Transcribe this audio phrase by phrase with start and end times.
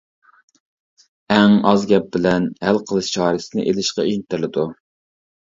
[1.35, 4.67] ئەڭ ئاز گەپ بىلەن ھەل قىلىش چارىسىنى ئېلىشقا ئىنتىلىدۇ.